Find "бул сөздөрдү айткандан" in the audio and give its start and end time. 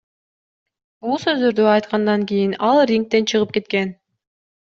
1.07-2.25